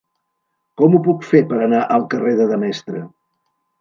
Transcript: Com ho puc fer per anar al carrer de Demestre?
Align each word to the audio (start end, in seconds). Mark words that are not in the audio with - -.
Com 0.81 0.95
ho 0.95 1.01
puc 1.07 1.27
fer 1.33 1.41
per 1.51 1.59
anar 1.65 1.81
al 1.97 2.07
carrer 2.15 2.33
de 2.41 2.49
Demestre? 2.53 3.05